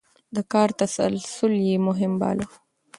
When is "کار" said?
0.53-0.69